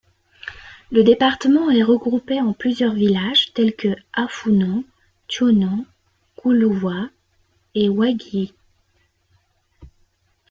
[0.91, 4.83] Le département est regroupé en plusieurs villages tels que Afouno,
[5.27, 5.85] Tchiono,
[6.37, 7.09] Koullouwa
[7.75, 8.55] et Wayigui.